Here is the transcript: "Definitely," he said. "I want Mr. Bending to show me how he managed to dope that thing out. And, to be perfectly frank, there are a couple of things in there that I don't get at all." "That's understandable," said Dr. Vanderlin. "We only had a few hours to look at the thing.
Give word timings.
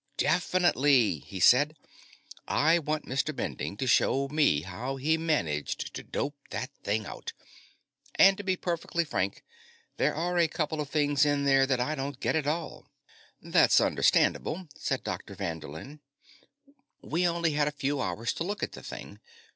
"Definitely," 0.17 1.19
he 1.27 1.39
said. 1.39 1.77
"I 2.47 2.79
want 2.79 3.05
Mr. 3.05 3.35
Bending 3.35 3.77
to 3.77 3.85
show 3.85 4.27
me 4.29 4.61
how 4.63 4.95
he 4.95 5.15
managed 5.15 5.93
to 5.93 6.01
dope 6.01 6.35
that 6.49 6.71
thing 6.83 7.05
out. 7.05 7.33
And, 8.15 8.35
to 8.35 8.43
be 8.43 8.55
perfectly 8.55 9.05
frank, 9.05 9.43
there 9.97 10.15
are 10.15 10.39
a 10.39 10.47
couple 10.47 10.81
of 10.81 10.89
things 10.89 11.23
in 11.23 11.45
there 11.45 11.67
that 11.67 11.79
I 11.79 11.93
don't 11.93 12.19
get 12.19 12.35
at 12.35 12.47
all." 12.47 12.87
"That's 13.43 13.79
understandable," 13.79 14.67
said 14.75 15.03
Dr. 15.03 15.35
Vanderlin. 15.35 15.99
"We 17.03 17.27
only 17.27 17.51
had 17.51 17.67
a 17.67 17.71
few 17.71 18.01
hours 18.01 18.33
to 18.33 18.43
look 18.43 18.63
at 18.63 18.71
the 18.71 18.81
thing. 18.81 19.19